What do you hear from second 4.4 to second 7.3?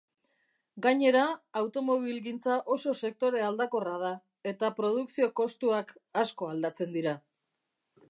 eta produkzio-kostuak asko aldatzen dira